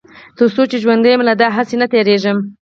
[0.37, 2.37] تر څو چې ژوندی يم له دې هڅې نه تېرېږم.